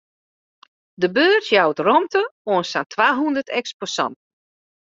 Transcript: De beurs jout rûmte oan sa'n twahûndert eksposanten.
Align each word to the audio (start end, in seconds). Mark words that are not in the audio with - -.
De 1.01 1.07
beurs 1.15 1.47
jout 1.53 1.77
rûmte 1.87 2.21
oan 2.51 2.65
sa'n 2.71 2.87
twahûndert 2.91 3.53
eksposanten. 3.59 4.13